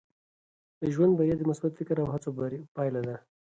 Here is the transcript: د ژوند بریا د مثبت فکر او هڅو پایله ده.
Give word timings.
د 0.81 0.83
ژوند 0.93 1.13
بریا 1.17 1.35
د 1.37 1.43
مثبت 1.51 1.71
فکر 1.79 1.95
او 2.01 2.07
هڅو 2.13 2.29
پایله 2.75 3.01
ده. 3.07 3.15